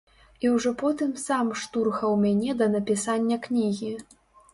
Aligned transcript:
І 0.45 0.49
ўжо 0.53 0.69
потым 0.83 1.11
сам 1.25 1.51
штурхаў 1.63 2.15
мяне 2.23 2.55
да 2.63 2.69
напісання 2.77 3.37
кнігі. 3.45 3.93